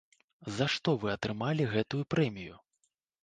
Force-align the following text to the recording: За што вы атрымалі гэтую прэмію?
За 0.59 0.65
што 0.75 0.95
вы 1.03 1.11
атрымалі 1.17 1.69
гэтую 1.75 2.01
прэмію? 2.13 2.55